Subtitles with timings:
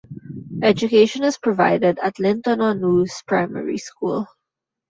[0.63, 4.25] Education is provided at Linton-on-Ouse Primary School.